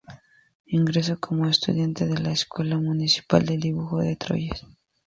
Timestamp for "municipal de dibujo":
2.79-3.99